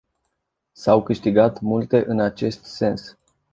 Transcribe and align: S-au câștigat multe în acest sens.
S-au 0.73 1.03
câștigat 1.03 1.59
multe 1.61 2.03
în 2.07 2.19
acest 2.19 2.63
sens. 2.63 3.17